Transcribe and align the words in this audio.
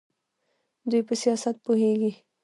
دوی 0.89 1.01
په 1.07 1.13
سیاست 1.21 1.55
پوهیږي. 1.65 2.11